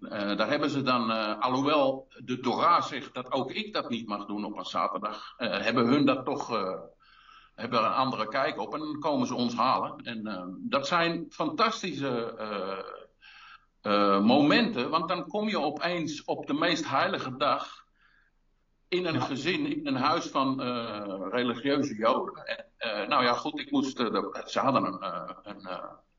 Uh, 0.00 0.10
daar 0.36 0.48
hebben 0.48 0.70
ze 0.70 0.82
dan, 0.82 1.10
alhoewel 1.40 2.06
de 2.24 2.40
Dora 2.40 2.80
zegt 2.80 3.14
dat 3.14 3.32
ook 3.32 3.50
ik 3.50 3.72
dat 3.72 3.88
niet 3.88 4.06
mag 4.06 4.26
doen 4.26 4.44
op 4.44 4.58
een 4.58 4.64
zaterdag, 4.64 5.34
hebben 5.36 5.86
hun 5.86 6.04
dat 6.04 6.24
toch, 6.24 6.48
hebben 7.54 7.78
er 7.78 7.84
een 7.84 7.92
andere 7.92 8.28
kijk 8.28 8.58
op 8.58 8.72
en 8.74 8.78
dan 8.78 8.98
komen 8.98 9.26
ze 9.26 9.34
ons 9.34 9.54
halen. 9.54 9.96
En 9.96 10.56
dat 10.68 10.86
zijn 10.86 11.26
fantastische 11.30 12.34
momenten, 14.22 14.90
want 14.90 15.08
dan 15.08 15.26
kom 15.26 15.48
je 15.48 15.60
opeens 15.60 16.24
op 16.24 16.46
de 16.46 16.54
meest 16.54 16.88
heilige 16.88 17.36
dag 17.36 17.82
in 18.92 19.06
een 19.06 19.22
gezin, 19.22 19.66
in 19.66 19.86
een 19.86 19.96
huis 19.96 20.26
van 20.26 20.62
uh, 20.62 21.26
religieuze 21.30 21.94
Joden. 21.94 22.44
En, 22.44 22.64
uh, 22.78 23.08
nou 23.08 23.24
ja, 23.24 23.32
goed, 23.32 23.60
ik 23.60 23.70
moest. 23.70 24.00
Uh, 24.00 24.34
ze 24.46 24.58
hadden 24.58 24.84
een, 24.84 25.04
een, 25.42 25.68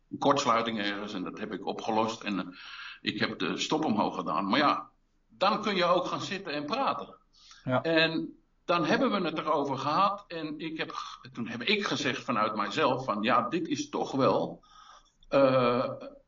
een, 0.10 0.18
kortsluiting 0.20 0.80
ergens 0.80 1.13
en 1.13 1.24
dat 1.24 1.39
heb 1.39 1.53
ik 1.53 1.65
opgelost. 1.65 2.24
En 2.24 2.56
ik 3.01 3.20
heb 3.20 3.39
de 3.39 3.58
stop 3.58 3.86
omhoog 3.86 4.15
gedaan. 4.15 4.50
Maar 4.50 4.60
ja, 4.60 4.89
dan 5.30 5.62
kun 5.62 5.75
je 5.75 5.86
ook 5.86 6.06
gaan 6.06 6.22
zitten 6.22 6.53
en 6.53 6.65
praten. 6.65 7.15
Ja. 7.63 7.82
En 7.82 8.38
dan 8.65 8.86
hebben 8.86 9.12
we 9.12 9.27
het 9.27 9.38
erover 9.38 9.77
gehad. 9.77 10.24
En 10.27 10.60
ik 10.60 10.77
heb, 10.77 10.94
toen 11.34 11.48
heb 11.48 11.62
ik 11.62 11.86
gezegd 11.86 12.24
vanuit 12.24 12.56
mijzelf: 12.56 13.06
van 13.06 13.22
ja, 13.22 13.50
dit 13.50 13.68
is 13.68 13.89
toch 13.89 14.12
wel 14.12 14.63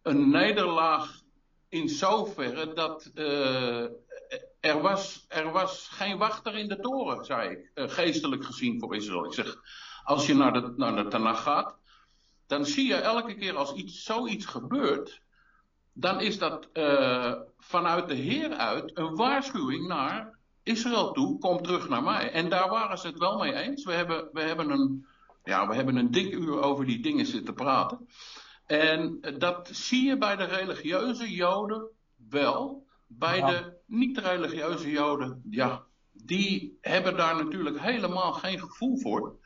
een 0.01 0.29
nederlaag 0.29 1.21
in 1.69 1.89
zoverre 1.89 2.73
dat 2.73 3.11
er 4.65 4.81
was, 4.81 5.25
er 5.27 5.51
was 5.51 5.87
geen 5.91 6.17
wachter 6.17 6.55
in 6.55 6.67
de 6.67 6.79
toren, 6.79 7.25
zei 7.25 7.49
ik, 7.49 7.71
uh, 7.75 7.89
geestelijk 7.89 8.45
gezien 8.45 8.79
voor 8.79 8.95
Israël. 8.95 9.25
Ik 9.25 9.33
zeg, 9.33 9.55
als 10.03 10.25
je 10.25 10.33
naar 10.33 10.53
de, 10.53 10.73
naar 10.77 10.95
de 10.95 11.07
Tanach 11.07 11.43
gaat, 11.43 11.77
dan 12.47 12.65
zie 12.65 12.87
je 12.87 12.95
elke 12.95 13.35
keer 13.35 13.55
als 13.55 13.73
iets, 13.73 14.03
zoiets 14.03 14.45
gebeurt, 14.45 15.21
dan 15.93 16.21
is 16.21 16.37
dat 16.37 16.67
uh, 16.73 17.33
vanuit 17.57 18.07
de 18.07 18.13
Heer 18.13 18.53
uit 18.53 18.97
een 18.97 19.15
waarschuwing 19.15 19.87
naar 19.87 20.37
Israël 20.63 21.11
toe, 21.11 21.39
kom 21.39 21.61
terug 21.61 21.89
naar 21.89 22.03
mij. 22.03 22.31
En 22.31 22.49
daar 22.49 22.69
waren 22.69 22.97
ze 22.97 23.07
het 23.07 23.17
wel 23.17 23.37
mee 23.37 23.53
eens. 23.53 23.83
We 23.83 23.93
hebben, 23.93 24.29
we 24.31 24.41
hebben, 24.41 24.69
een, 24.69 25.05
ja, 25.43 25.67
we 25.67 25.75
hebben 25.75 25.95
een 25.95 26.11
dik 26.11 26.33
uur 26.33 26.61
over 26.61 26.85
die 26.85 27.01
dingen 27.01 27.25
zitten 27.25 27.53
praten. 27.53 28.07
En 28.65 29.19
dat 29.37 29.69
zie 29.71 30.05
je 30.05 30.17
bij 30.17 30.35
de 30.35 30.43
religieuze 30.43 31.31
Joden 31.31 31.89
wel. 32.29 32.84
Bij 33.07 33.41
de 33.41 33.77
niet-religieuze 33.85 34.91
Joden, 34.91 35.41
ja, 35.49 35.85
die 36.11 36.77
hebben 36.81 37.17
daar 37.17 37.35
natuurlijk 37.35 37.79
helemaal 37.79 38.33
geen 38.33 38.59
gevoel 38.59 38.97
voor. 38.97 39.39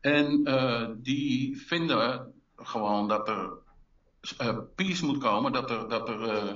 En 0.00 0.48
uh, 0.48 0.88
die 0.96 1.60
vinden 1.60 2.32
gewoon 2.56 3.08
dat 3.08 3.28
er 3.28 3.52
uh, 4.40 4.58
peace 4.74 5.04
moet 5.04 5.18
komen, 5.18 5.52
dat 5.52 5.70
er, 5.70 5.88
dat 5.88 6.08
er 6.08 6.54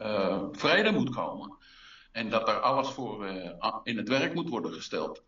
uh, 0.00 0.44
vrede 0.52 0.92
moet 0.92 1.10
komen. 1.10 1.56
En 2.12 2.30
dat 2.30 2.48
er 2.48 2.60
alles 2.60 2.88
voor 2.88 3.26
in 3.82 3.96
het 3.96 4.08
werk 4.08 4.34
moet 4.34 4.48
worden 4.48 4.72
gesteld. 4.72 5.22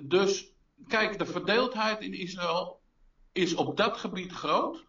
dus 0.00 0.52
kijk, 0.86 1.18
de 1.18 1.26
verdeeldheid 1.26 2.00
in 2.00 2.12
Israël 2.12 2.80
is 3.32 3.54
op 3.54 3.76
dat 3.76 3.96
gebied 3.96 4.32
groot. 4.32 4.84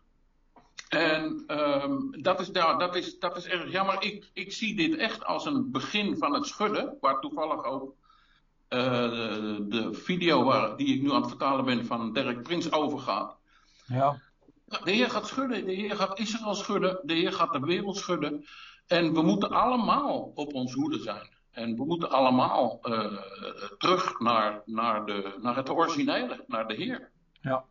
En 0.93 1.43
um, 1.47 2.21
dat, 2.21 2.39
is, 2.39 2.51
dat, 2.51 2.95
is, 2.95 3.19
dat 3.19 3.38
is 3.38 3.45
erg 3.45 3.71
jammer. 3.71 4.01
Ik, 4.03 4.29
ik 4.33 4.51
zie 4.51 4.75
dit 4.75 4.95
echt 4.95 5.25
als 5.25 5.45
een 5.45 5.71
begin 5.71 6.17
van 6.17 6.33
het 6.33 6.45
schudden, 6.45 6.97
waar 7.00 7.19
toevallig 7.19 7.63
ook 7.63 7.95
uh, 8.69 8.79
de, 8.89 9.65
de, 9.69 9.93
video 9.93 10.43
waar, 10.43 10.77
die 10.77 10.95
ik 10.95 11.01
nu 11.01 11.12
aan 11.12 11.21
het 11.21 11.29
vertalen 11.29 11.65
ben 11.65 11.85
van 11.85 12.13
Dirk 12.13 12.43
Prins 12.43 12.71
overgaat. 12.71 13.38
Ja. 13.85 14.21
De 14.65 14.91
Heer 14.91 15.09
gaat 15.09 15.27
schudden, 15.27 15.65
de 15.65 15.73
Heer 15.73 15.95
gaat 15.95 16.19
Israël 16.19 16.55
schudden, 16.55 17.00
de 17.03 17.13
Heer 17.13 17.33
gaat 17.33 17.53
de 17.53 17.59
wereld 17.59 17.97
schudden. 17.97 18.45
En 18.88 19.13
we 19.13 19.21
moeten 19.21 19.50
allemaal 19.50 20.31
op 20.35 20.53
ons 20.53 20.73
hoede 20.73 21.00
zijn. 21.00 21.29
En 21.51 21.75
we 21.75 21.85
moeten 21.85 22.09
allemaal 22.09 22.79
uh, 22.83 23.17
terug 23.77 24.19
naar, 24.19 24.62
naar, 24.65 25.05
de, 25.05 25.38
naar 25.41 25.55
het 25.55 25.69
originele, 25.69 26.43
naar 26.47 26.67
de 26.67 26.73
Heer. 26.73 27.12
Ja. 27.41 27.65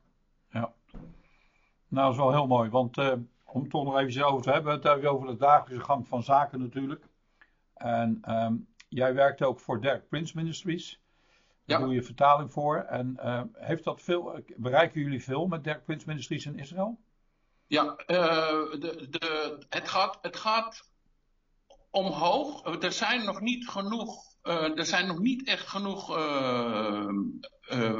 Nou, 1.92 2.04
dat 2.06 2.14
is 2.14 2.22
wel 2.22 2.32
heel 2.32 2.46
mooi, 2.46 2.70
want 2.70 2.98
uh, 2.98 3.12
om 3.44 3.60
het 3.60 3.70
toch 3.70 3.84
nog 3.84 3.98
even 3.98 4.26
over 4.26 4.42
te 4.42 4.50
hebben, 4.50 4.72
het 4.72 4.82
hebben 4.82 5.10
over 5.10 5.26
de 5.26 5.36
dagelijkse 5.36 5.84
gang 5.84 6.08
van 6.08 6.22
zaken 6.22 6.60
natuurlijk. 6.60 7.04
En 7.74 8.22
um, 8.28 8.68
jij 8.88 9.14
werkt 9.14 9.42
ook 9.42 9.60
voor 9.60 9.80
Dirk 9.80 10.08
Prince 10.08 10.36
Ministries. 10.36 11.00
Daar 11.64 11.78
ja. 11.78 11.84
doe 11.84 11.94
je 11.94 12.02
vertaling 12.02 12.52
voor. 12.52 12.76
En 12.76 13.18
uh, 13.24 13.42
heeft 13.52 13.84
dat 13.84 14.02
veel, 14.02 14.40
bereiken 14.56 15.00
jullie 15.00 15.22
veel 15.22 15.46
met 15.46 15.64
Dirk 15.64 15.84
Prince 15.84 16.06
Ministries 16.06 16.46
in 16.46 16.58
Israël? 16.58 16.98
Ja, 17.66 17.84
uh, 17.84 17.96
de, 18.80 19.06
de, 19.10 19.56
het, 19.68 19.88
gaat, 19.88 20.18
het 20.22 20.36
gaat 20.36 20.90
omhoog. 21.90 22.82
Er 22.82 22.92
zijn 22.92 23.24
nog 23.24 23.40
niet 23.40 23.68
genoeg. 23.68 24.31
Uh, 24.44 24.78
er 24.78 24.86
zijn 24.86 25.06
nog 25.06 25.18
niet 25.18 25.46
echt 25.46 25.68
genoeg 25.68 26.06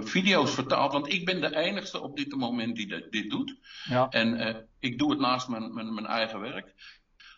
video's 0.00 0.54
vertaald. 0.54 0.92
Want 0.92 1.12
ik 1.12 1.24
ben 1.24 1.40
de 1.40 1.56
enigste 1.56 2.00
op 2.00 2.16
dit 2.16 2.36
moment 2.36 2.76
die 2.76 2.86
de, 2.86 3.06
dit 3.10 3.30
doet. 3.30 3.56
Ja. 3.84 4.08
En 4.08 4.68
ik 4.78 4.98
doe 4.98 5.10
het 5.10 5.20
naast 5.20 5.48
mijn, 5.48 5.74
mijn, 5.74 5.94
mijn 5.94 6.06
eigen 6.06 6.40
werk. 6.40 6.74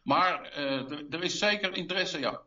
Maar 0.05 0.43
er, 0.43 1.07
er 1.11 1.23
is 1.23 1.39
zeker 1.39 1.77
interesse, 1.77 2.19
ja. 2.19 2.41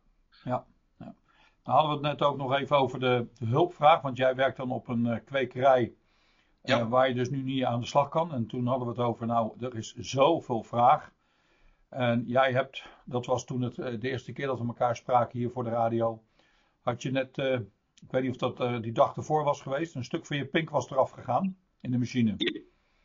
Ja. 0.43 0.65
Dan 0.97 1.75
hadden 1.75 1.89
we 1.89 2.07
het 2.07 2.19
net 2.19 2.27
ook 2.27 2.37
nog 2.37 2.53
even 2.53 2.77
over 2.77 2.99
de, 2.99 3.27
de 3.39 3.45
hulpvraag. 3.45 4.01
Want 4.01 4.17
jij 4.17 4.35
werkt 4.35 4.57
dan 4.57 4.71
op 4.71 4.87
een 4.87 5.21
kwekerij 5.25 5.93
ja. 6.63 6.87
waar 6.87 7.07
je 7.07 7.13
dus 7.13 7.29
nu 7.29 7.41
niet 7.41 7.63
aan 7.63 7.79
de 7.79 7.85
slag 7.85 8.09
kan. 8.09 8.33
En 8.33 8.47
toen 8.47 8.67
hadden 8.67 8.87
we 8.87 8.93
het 8.93 9.03
over, 9.03 9.25
nou, 9.25 9.51
er 9.59 9.75
is 9.75 9.95
zoveel 9.95 10.63
vraag. 10.63 11.11
En 11.89 12.23
jij 12.27 12.51
hebt, 12.51 12.83
dat 13.05 13.25
was 13.25 13.45
toen 13.45 13.61
het, 13.61 13.75
de 13.75 14.09
eerste 14.09 14.31
keer 14.31 14.47
dat 14.47 14.59
we 14.59 14.65
elkaar 14.67 14.95
spraken 14.95 15.39
hier 15.39 15.49
voor 15.49 15.63
de 15.63 15.69
radio. 15.69 16.21
Had 16.87 17.01
je 17.01 17.11
net, 17.11 17.37
ik 18.01 18.11
weet 18.11 18.23
niet 18.23 18.41
of 18.41 18.53
dat 18.53 18.83
die 18.83 18.91
dag 18.91 19.15
ervoor 19.15 19.43
was 19.43 19.61
geweest, 19.61 19.95
een 19.95 20.03
stuk 20.03 20.25
van 20.25 20.37
je 20.37 20.45
pink 20.45 20.69
was 20.69 20.89
eraf 20.89 21.11
gegaan 21.11 21.57
in 21.81 21.91
de 21.91 21.97
machine. 21.97 22.35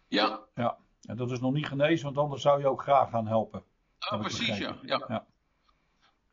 Ja. 0.09 0.41
Ja, 0.55 0.79
en 1.03 1.17
dat 1.17 1.31
is 1.31 1.41
nog 1.41 1.53
niet 1.53 1.67
genezen, 1.67 2.05
want 2.05 2.19
anders 2.19 2.43
zou 2.43 2.61
je 2.61 2.69
ook 2.69 2.83
graag 2.83 3.11
gaan 3.11 3.27
helpen. 3.27 3.65
Ah, 3.99 4.21
precies, 4.21 4.59
ja. 4.59 4.79
ja. 4.83 5.05
ja. 5.09 5.27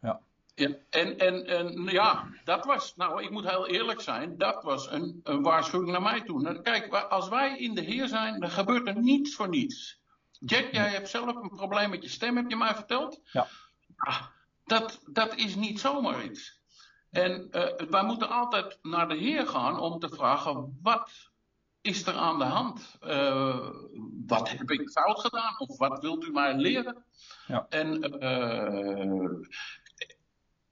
ja. 0.01 0.21
Ja, 0.55 0.75
en, 0.89 1.17
en, 1.17 1.45
en 1.45 1.83
ja, 1.83 2.27
dat 2.43 2.65
was, 2.65 2.95
nou 2.95 3.23
ik 3.23 3.29
moet 3.29 3.49
heel 3.49 3.67
eerlijk 3.67 4.01
zijn, 4.01 4.37
dat 4.37 4.63
was 4.63 4.91
een, 4.91 5.19
een 5.23 5.41
waarschuwing 5.41 5.91
naar 5.91 6.01
mij 6.01 6.21
toe. 6.21 6.41
Nou, 6.41 6.61
kijk, 6.61 6.93
als 6.93 7.29
wij 7.29 7.57
in 7.57 7.75
de 7.75 7.81
Heer 7.81 8.07
zijn, 8.07 8.39
dan 8.39 8.49
gebeurt 8.49 8.87
er 8.87 9.01
niets 9.01 9.35
voor 9.35 9.49
niets. 9.49 10.01
Jack, 10.31 10.71
jij 10.71 10.89
hebt 10.89 11.09
zelf 11.09 11.35
een 11.35 11.49
probleem 11.49 11.89
met 11.89 12.03
je 12.03 12.09
stem, 12.09 12.35
heb 12.35 12.49
je 12.49 12.55
mij 12.55 12.75
verteld? 12.75 13.21
Ja. 13.31 13.47
Ah, 13.95 14.25
dat, 14.65 15.01
dat 15.05 15.35
is 15.35 15.55
niet 15.55 15.79
zomaar 15.79 16.23
iets. 16.23 16.58
En 17.09 17.47
uh, 17.51 17.89
wij 17.89 18.03
moeten 18.03 18.29
altijd 18.29 18.79
naar 18.81 19.07
de 19.07 19.15
Heer 19.15 19.47
gaan 19.47 19.79
om 19.79 19.99
te 19.99 20.09
vragen, 20.09 20.79
wat 20.81 21.29
is 21.81 22.05
er 22.05 22.13
aan 22.13 22.37
de 22.37 22.45
hand? 22.45 22.97
Uh, 23.01 23.69
wat 24.27 24.49
heb 24.49 24.71
ik 24.71 24.89
fout 24.89 25.19
gedaan? 25.19 25.59
Of 25.59 25.77
wat 25.77 26.01
wilt 26.01 26.23
u 26.23 26.31
mij 26.31 26.55
leren? 26.55 27.03
Ja. 27.47 27.65
En 27.69 28.23
uh, 28.23 29.39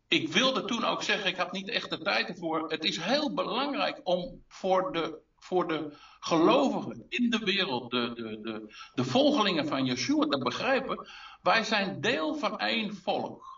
ik 0.08 0.28
wilde 0.28 0.66
toen 0.66 0.84
ook 0.84 1.04
zeggen, 1.04 1.30
ik 1.30 1.38
had 1.38 1.52
niet 1.52 1.70
echt 1.70 1.90
de 1.90 1.98
tijd 1.98 2.28
ervoor. 2.28 2.70
Het 2.70 2.84
is 2.84 2.98
heel 2.98 3.34
belangrijk 3.34 4.00
om 4.04 4.44
voor 4.48 4.92
de, 4.92 5.20
voor 5.38 5.68
de 5.68 5.96
gelovigen 6.20 7.06
in 7.10 7.30
de 7.30 7.40
wereld, 7.40 7.92
de, 7.92 8.14
de, 8.14 8.40
de, 8.42 8.76
de 8.94 9.04
volgelingen 9.04 9.68
van 9.68 9.86
Yeshua, 9.86 10.26
te 10.26 10.38
begrijpen. 10.38 11.08
Wij 11.42 11.64
zijn 11.64 12.02
deel 12.02 12.36
van 12.36 12.60
één 12.60 12.96
volk. 12.96 13.57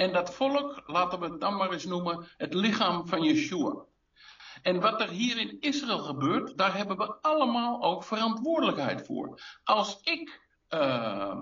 En 0.00 0.12
dat 0.12 0.34
volk, 0.34 0.82
laten 0.86 1.20
we 1.20 1.26
het 1.26 1.40
dan 1.40 1.56
maar 1.56 1.72
eens 1.72 1.84
noemen, 1.84 2.28
het 2.36 2.54
lichaam 2.54 3.06
van 3.06 3.22
Yeshua. 3.22 3.84
En 4.62 4.80
wat 4.80 5.00
er 5.00 5.08
hier 5.08 5.38
in 5.38 5.60
Israël 5.60 5.98
gebeurt, 5.98 6.58
daar 6.58 6.76
hebben 6.76 6.96
we 6.96 7.14
allemaal 7.20 7.82
ook 7.82 8.04
verantwoordelijkheid 8.04 9.06
voor. 9.06 9.42
Als 9.64 10.00
ik 10.02 10.40
uh, 10.70 11.40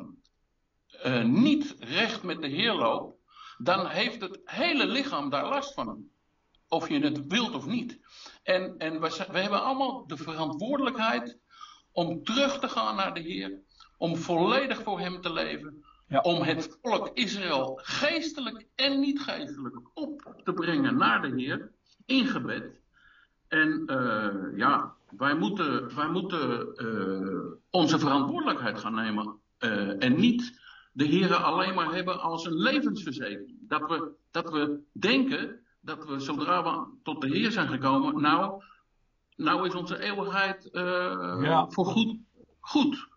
uh, 1.04 1.24
niet 1.24 1.76
recht 1.78 2.22
met 2.22 2.42
de 2.42 2.48
Heer 2.48 2.74
loop, 2.74 3.16
dan 3.58 3.86
heeft 3.86 4.20
het 4.20 4.40
hele 4.44 4.86
lichaam 4.86 5.30
daar 5.30 5.48
last 5.48 5.74
van. 5.74 6.04
Of 6.68 6.88
je 6.88 6.98
het 6.98 7.26
wilt 7.26 7.54
of 7.54 7.66
niet. 7.66 7.98
En, 8.42 8.78
en 8.78 9.00
we, 9.00 9.26
we 9.30 9.38
hebben 9.38 9.62
allemaal 9.62 10.06
de 10.06 10.16
verantwoordelijkheid 10.16 11.38
om 11.92 12.22
terug 12.24 12.58
te 12.58 12.68
gaan 12.68 12.96
naar 12.96 13.14
de 13.14 13.20
Heer. 13.20 13.62
Om 13.96 14.16
volledig 14.16 14.82
voor 14.82 15.00
Hem 15.00 15.20
te 15.20 15.32
leven. 15.32 15.84
Ja. 16.08 16.20
Om 16.20 16.42
het 16.42 16.78
volk 16.82 17.10
Israël 17.14 17.80
geestelijk 17.82 18.66
en 18.74 19.00
niet 19.00 19.20
geestelijk 19.20 19.76
op 19.94 20.34
te 20.44 20.52
brengen 20.52 20.96
naar 20.96 21.22
de 21.22 21.28
Heer. 21.36 21.70
In 22.06 22.26
gebed. 22.26 22.80
En 23.48 23.82
uh, 23.86 24.58
ja, 24.58 24.94
wij 25.16 25.34
moeten, 25.34 25.94
wij 25.94 26.08
moeten 26.08 26.68
uh, 26.76 27.52
onze 27.70 27.98
verantwoordelijkheid 27.98 28.78
gaan 28.78 28.94
nemen. 28.94 29.38
Uh, 29.58 30.04
en 30.04 30.20
niet 30.20 30.60
de 30.92 31.04
heren 31.04 31.42
alleen 31.42 31.74
maar 31.74 31.94
hebben 31.94 32.20
als 32.20 32.46
een 32.46 32.56
levensverzekering. 32.56 33.56
Dat 33.60 33.88
we, 33.88 34.10
dat 34.30 34.50
we 34.50 34.80
denken 34.92 35.60
dat 35.80 36.06
we 36.06 36.18
zodra 36.18 36.62
we 36.62 36.86
tot 37.02 37.20
de 37.20 37.28
Heer 37.28 37.50
zijn 37.50 37.68
gekomen, 37.68 38.20
nou, 38.20 38.62
nou 39.36 39.66
is 39.66 39.74
onze 39.74 40.00
eeuwigheid 40.00 40.68
ja. 40.72 41.66
voor 41.70 41.86
goed. 41.86 42.16
goed. 42.60 43.08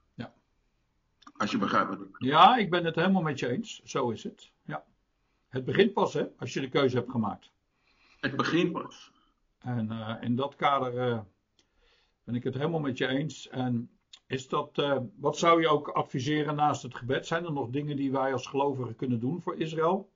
Ja. 1.41 1.47
Als 1.47 1.51
je 1.51 1.57
begrijpt 1.57 1.89
wat 1.89 1.99
ik 1.99 2.15
Ja, 2.17 2.57
ik 2.57 2.69
ben 2.69 2.85
het 2.85 2.95
helemaal 2.95 3.21
met 3.21 3.39
je 3.39 3.47
eens. 3.47 3.81
Zo 3.83 4.09
is 4.09 4.23
het. 4.23 4.51
Ja. 4.65 4.83
Het 5.49 5.65
begint 5.65 5.93
pas, 5.93 6.13
hè, 6.13 6.25
als 6.37 6.53
je 6.53 6.59
de 6.59 6.69
keuze 6.69 6.97
hebt 6.97 7.11
gemaakt. 7.11 7.51
Het 8.19 8.35
begint 8.35 8.71
pas. 8.71 9.11
En 9.59 9.91
uh, 9.91 10.15
in 10.21 10.35
dat 10.35 10.55
kader 10.55 11.09
uh, 11.09 11.19
ben 12.23 12.35
ik 12.35 12.43
het 12.43 12.53
helemaal 12.53 12.79
met 12.79 12.97
je 12.97 13.07
eens. 13.07 13.49
En 13.49 13.89
is 14.27 14.47
dat, 14.47 14.77
uh, 14.77 14.97
wat 15.15 15.37
zou 15.37 15.61
je 15.61 15.67
ook 15.67 15.87
adviseren 15.87 16.55
naast 16.55 16.81
het 16.81 16.95
gebed? 16.95 17.27
Zijn 17.27 17.45
er 17.45 17.51
nog 17.51 17.69
dingen 17.69 17.95
die 17.95 18.11
wij 18.11 18.33
als 18.33 18.47
gelovigen 18.47 18.95
kunnen 18.95 19.19
doen 19.19 19.41
voor 19.41 19.55
Israël? 19.55 20.09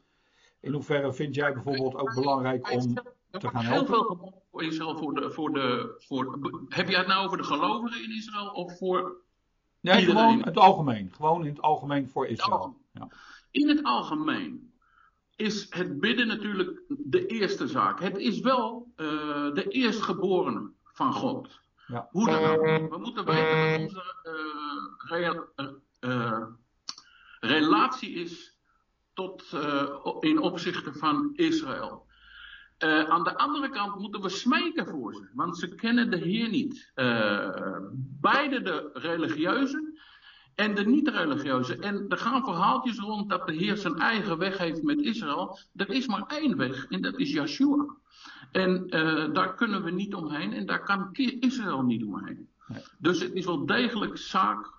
In 0.60 0.74
hoeverre 0.74 1.14
vind 1.14 1.36
jij 1.36 1.54
bijvoorbeeld 1.54 1.96
ook 1.96 2.14
belangrijk 2.14 2.72
om 2.72 2.94
te 3.32 3.48
gaan 3.48 3.64
helpen? 3.64 3.94
Heel 3.94 4.06
veel 4.06 4.44
voor 4.52 4.64
Israël. 4.64 4.98
Voor 4.98 5.14
de, 5.14 5.32
voor 5.32 5.54
de, 5.54 5.96
voor, 5.98 6.40
heb 6.70 6.90
je 6.90 6.98
het 6.98 7.08
nou 7.08 7.26
over 7.26 7.38
de 7.38 7.44
gelovigen 7.44 8.04
in 8.04 8.16
Israël 8.16 8.50
of 8.50 8.78
voor. 8.78 9.24
Nee, 9.86 10.00
iedereen? 10.00 10.22
gewoon 10.22 10.44
het 10.44 10.58
algemeen. 10.58 11.12
Gewoon 11.16 11.42
in 11.42 11.50
het 11.50 11.62
algemeen 11.62 12.10
voor 12.10 12.28
Israël. 12.28 12.78
Ja. 12.92 13.08
In 13.52 13.70
het 13.70 13.84
algemeen 13.84 14.74
is 15.36 15.68
het 15.70 16.00
bidden 16.00 16.28
natuurlijk 16.28 16.82
de 16.88 17.26
eerste 17.26 17.68
zaak. 17.68 18.00
Het 18.00 18.18
is 18.18 18.40
wel 18.40 18.92
uh, 18.98 19.08
de 19.54 19.66
eerstgeborene 19.68 20.72
van 20.84 21.14
God. 21.14 21.60
Ja. 21.88 22.08
Hoe 22.12 22.30
dan 22.30 22.44
ook. 22.44 22.90
We 22.90 22.98
moeten 22.98 23.26
weten 23.26 23.72
wat 23.72 23.80
onze 23.80 24.16
uh, 24.24 25.20
re 25.20 25.48
uh, 26.00 26.46
relatie 27.40 28.14
is 28.14 28.60
tot, 29.14 29.44
in 30.20 30.40
opzichte 30.40 30.94
van 30.94 31.32
Israël. 31.34 32.05
Aan 32.78 33.24
de 33.24 33.38
andere 33.38 33.70
kant 33.70 34.00
moeten 34.00 34.22
we 34.22 34.30
smeken 34.30 34.88
voor 34.88 35.14
ze, 35.14 35.30
want 35.34 35.58
ze 35.58 35.76
kennen 35.76 36.12
de 36.12 36.18
Heer 36.18 36.50
niet. 36.50 36.92
beide 38.22 38.62
de 38.62 38.90
religieuzen 38.94 40.00
en 40.56 40.76
de 40.76 40.86
niet-religieuze. 40.86 41.78
En 41.78 42.06
er 42.10 42.18
gaan 42.18 42.44
verhaaltjes 42.44 43.00
rond 43.00 43.30
dat 43.30 43.48
de 43.48 43.54
Heer 43.54 43.78
zijn 43.78 43.96
eigen 43.96 44.38
weg 44.38 44.58
heeft 44.58 44.84
met 44.84 45.02
Israël. 45.02 45.60
Er 45.76 45.90
is 45.90 46.08
maar 46.08 46.24
één 46.28 46.58
weg 46.58 46.86
en 46.90 47.02
dat 47.02 47.20
is 47.20 47.32
Yeshua. 47.32 47.96
En 48.52 48.84
uh, 48.90 49.34
daar 49.34 49.56
kunnen 49.56 49.84
we 49.84 49.92
niet 49.92 50.16
omheen 50.16 50.54
en 50.54 50.66
daar 50.66 50.84
kan 50.84 51.10
Israël 51.40 51.82
niet 51.82 52.04
omheen. 52.04 52.50
Nee. 52.68 52.84
Dus 52.98 53.20
het 53.20 53.34
is 53.34 53.46
wel 53.46 53.66
degelijk 53.66 54.18
zaak 54.18 54.74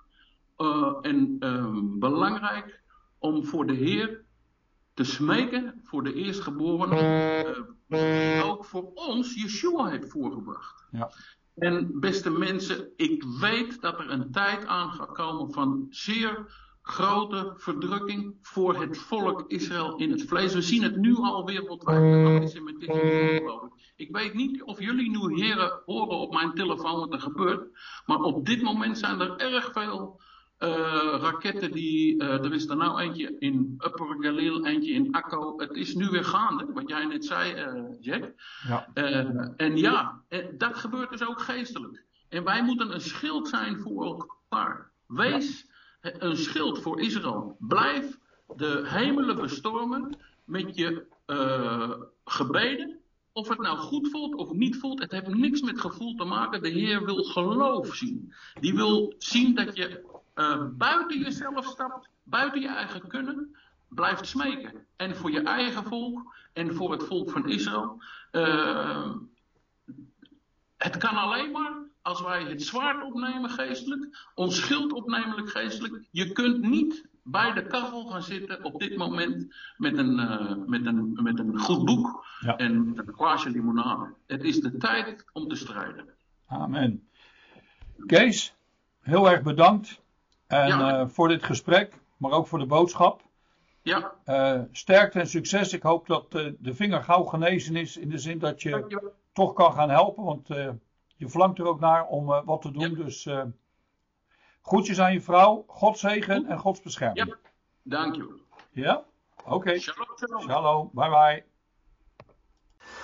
uh, 0.58 0.96
en 1.02 1.36
uh, 1.40 1.80
belangrijk 1.82 2.82
om 3.18 3.44
voor 3.44 3.66
de 3.66 3.74
Heer 3.74 4.24
te 4.94 5.04
smeken, 5.04 5.80
voor 5.84 6.04
de 6.04 6.14
eerstgeborene, 6.14 7.75
ook 8.42 8.64
voor 8.64 8.90
ons 8.94 9.34
Yeshua 9.34 9.86
heeft 9.86 10.10
voorgebracht. 10.10 10.84
Ja. 10.90 11.10
En 11.54 12.00
beste 12.00 12.30
mensen, 12.30 12.88
ik 12.96 13.24
weet 13.40 13.80
dat 13.80 13.98
er 13.98 14.10
een 14.10 14.32
tijd 14.32 14.66
aan 14.66 14.90
gaat 14.90 15.12
komen 15.12 15.52
van 15.52 15.86
zeer 15.90 16.46
grote 16.82 17.52
verdrukking 17.56 18.34
voor 18.42 18.80
het 18.80 18.98
volk 18.98 19.44
Israël 19.46 19.96
in 19.96 20.10
het 20.10 20.22
vlees. 20.22 20.54
We 20.54 20.62
zien 20.62 20.82
het 20.82 20.96
nu 20.96 21.14
al 21.16 21.44
wereldwijd 21.44 22.26
antisemitisme. 22.26 23.70
Ik 23.96 24.16
weet 24.16 24.34
niet 24.34 24.62
of 24.62 24.80
jullie 24.80 25.10
nu 25.10 25.44
heren 25.44 25.82
horen 25.84 26.16
op 26.16 26.32
mijn 26.32 26.54
telefoon 26.54 26.98
wat 26.98 27.12
er 27.12 27.20
gebeurt. 27.20 27.78
Maar 28.06 28.18
op 28.18 28.46
dit 28.46 28.62
moment 28.62 28.98
zijn 28.98 29.20
er 29.20 29.36
erg 29.36 29.72
veel 29.72 30.20
uh, 30.58 31.18
raketten 31.20 31.72
die, 31.72 32.22
uh, 32.22 32.44
er 32.44 32.54
is 32.54 32.68
er 32.68 32.76
nou 32.76 33.00
eentje 33.00 33.36
in 33.38 33.74
Upper 33.78 34.16
Galil, 34.20 34.64
eentje 34.64 34.92
in 34.92 35.12
Akko. 35.12 35.58
Het 35.58 35.76
is 35.76 35.94
nu 35.94 36.08
weer 36.08 36.24
gaande, 36.24 36.66
wat 36.72 36.88
jij 36.88 37.04
net 37.04 37.24
zei, 37.24 37.64
uh, 37.64 37.82
Jack. 38.00 38.32
Ja. 38.68 38.88
en 39.56 39.76
ja, 39.76 40.22
dat 40.58 40.76
gebeurt 40.76 41.10
dus 41.10 41.26
ook 41.26 41.40
geestelijk. 41.40 42.04
En 42.28 42.44
wij 42.44 42.62
moeten 42.62 42.94
een 42.94 43.00
schild 43.00 43.48
zijn 43.48 43.78
voor 43.78 44.04
elkaar. 44.04 44.90
Wees 45.06 45.66
een 46.00 46.36
schild 46.36 46.82
voor 46.82 47.00
Israël. 47.00 47.56
Blijf 47.58 48.18
de 48.56 48.82
hemelen 48.84 49.36
bestormen 49.36 50.18
met 50.44 50.76
je 50.76 51.06
gebeden. 52.24 53.00
Of 53.32 53.48
het 53.48 53.58
nou 53.58 53.78
goed 53.78 54.10
voelt 54.10 54.34
of 54.34 54.52
niet 54.52 54.76
voelt, 54.76 55.00
het 55.00 55.10
heeft 55.10 55.26
niks 55.26 55.60
met 55.60 55.80
gevoel 55.80 56.14
te 56.14 56.24
maken. 56.24 56.62
De 56.62 56.68
Heer 56.68 57.04
wil 57.04 57.22
geloof 57.22 57.94
zien. 57.94 58.32
Die 58.60 58.74
wil 58.74 59.14
zien 59.18 59.54
dat 59.54 59.76
je 59.76 60.04
uh, 60.36 60.64
buiten 60.72 61.18
jezelf 61.18 61.66
stapt, 61.66 62.08
buiten 62.22 62.60
je 62.60 62.68
eigen 62.68 63.08
kunnen, 63.08 63.56
blijft 63.88 64.26
smeken. 64.26 64.86
En 64.96 65.16
voor 65.16 65.30
je 65.30 65.42
eigen 65.42 65.84
volk 65.84 66.34
en 66.52 66.74
voor 66.74 66.92
het 66.92 67.02
volk 67.02 67.30
van 67.30 67.48
Israël. 67.48 68.02
Uh, 68.32 69.10
het 70.76 70.96
kan 70.96 71.16
alleen 71.16 71.50
maar 71.50 71.72
als 72.02 72.22
wij 72.22 72.42
het 72.42 72.62
zwaard 72.62 73.04
opnemen 73.04 73.50
geestelijk, 73.50 74.30
ons 74.34 74.56
schild 74.56 74.92
opnemen 74.92 75.48
geestelijk. 75.48 76.02
Je 76.10 76.32
kunt 76.32 76.60
niet 76.60 77.08
bij 77.22 77.52
de 77.52 77.66
kachel 77.66 78.06
gaan 78.06 78.22
zitten 78.22 78.64
op 78.64 78.80
dit 78.80 78.96
moment 78.96 79.54
met 79.76 79.98
een, 79.98 80.18
uh, 80.18 80.56
met 80.66 80.86
een, 80.86 81.18
met 81.22 81.38
een 81.38 81.58
goed 81.58 81.84
boek 81.84 82.26
ja. 82.40 82.56
en 82.56 82.72
een 82.72 83.12
glaasje 83.14 83.50
limonade. 83.50 84.14
Het 84.26 84.44
is 84.44 84.60
de 84.60 84.76
tijd 84.76 85.24
om 85.32 85.48
te 85.48 85.56
strijden. 85.56 86.08
Amen. 86.46 87.08
Kees, 88.06 88.54
heel 89.00 89.30
erg 89.30 89.42
bedankt. 89.42 90.00
En 90.46 90.68
ja. 90.68 91.00
uh, 91.00 91.08
voor 91.08 91.28
dit 91.28 91.42
gesprek, 91.42 91.98
maar 92.16 92.30
ook 92.30 92.46
voor 92.46 92.58
de 92.58 92.66
boodschap. 92.66 93.22
Ja. 93.82 94.12
Uh, 94.26 94.60
sterkte 94.72 95.20
en 95.20 95.28
succes. 95.28 95.72
Ik 95.72 95.82
hoop 95.82 96.06
dat 96.06 96.34
uh, 96.34 96.52
de 96.58 96.74
vinger 96.74 97.02
gauw 97.02 97.24
genezen 97.24 97.76
is. 97.76 97.96
In 97.96 98.08
de 98.08 98.18
zin 98.18 98.38
dat 98.38 98.62
je 98.62 98.70
Dankjewel. 98.70 99.12
toch 99.32 99.52
kan 99.52 99.72
gaan 99.72 99.90
helpen. 99.90 100.24
Want 100.24 100.48
je 101.16 101.28
verlangt 101.28 101.58
er 101.58 101.66
ook 101.66 101.80
naar 101.80 102.06
om 102.06 102.26
wat 102.26 102.62
te 102.62 102.70
doen. 102.70 102.90
Ja. 102.90 103.04
Dus 103.04 103.28
groetjes 104.62 105.00
aan 105.00 105.12
je 105.12 105.20
vrouw. 105.20 105.64
God 105.66 105.98
zegen 105.98 106.46
en 106.46 106.58
Gods 106.58 106.82
bescherming. 106.82 107.26
Ja. 107.26 107.36
Dankjewel. 107.82 108.38
Ja? 108.72 109.04
Oké. 109.44 109.54
Okay. 109.54 109.78
Shalom, 109.78 110.16
shalom. 110.18 110.42
Shalom. 110.42 110.90
Bye 110.92 111.08
bye. 111.08 111.44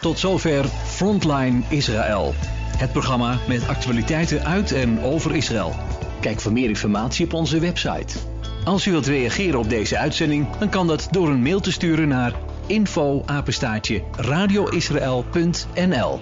Tot 0.01 0.19
zover 0.19 0.65
Frontline 0.65 1.63
Israël. 1.71 2.33
Het 2.77 2.93
programma 2.93 3.37
met 3.49 3.69
actualiteiten 3.69 4.45
uit 4.45 4.73
en 4.73 5.01
over 5.01 5.35
Israël. 5.35 5.71
Kijk 6.23 6.41
voor 6.41 6.53
meer 6.53 6.69
informatie 6.69 7.25
op 7.25 7.33
onze 7.33 7.59
website. 7.59 8.19
Als 8.65 8.87
u 8.87 8.91
wilt 8.91 9.07
reageren 9.07 9.59
op 9.59 9.69
deze 9.69 9.99
uitzending, 9.99 10.57
dan 10.59 10.69
kan 10.69 10.87
dat 10.87 11.09
door 11.11 11.29
een 11.29 11.43
mail 11.43 11.61
te 11.61 11.73
sturen 11.73 12.09
naar 12.09 12.33
info 12.67 13.25
radioisrael.nl 14.17 16.21